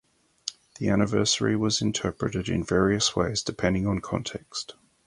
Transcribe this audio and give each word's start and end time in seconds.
The 0.79 0.89
anniversary 0.89 1.55
was 1.55 1.79
interpreted 1.79 2.49
in 2.49 2.63
various 2.63 3.15
ways 3.15 3.43
depending 3.43 3.85
on 3.85 3.99
context. 4.01 4.73